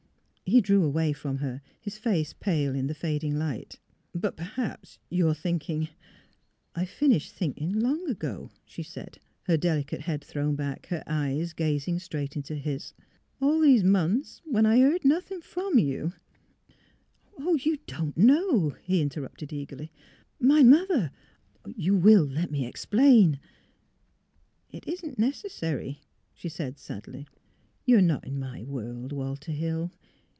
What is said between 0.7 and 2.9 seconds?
away from her, his face pale in